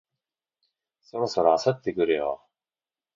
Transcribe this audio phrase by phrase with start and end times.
[1.01, 2.43] そろそろ焦ってくるよ